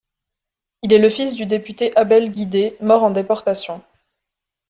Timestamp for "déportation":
3.11-3.83